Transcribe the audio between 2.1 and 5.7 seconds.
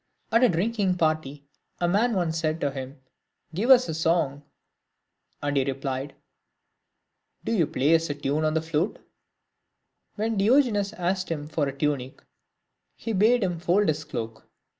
once said to him," Give us a song," and he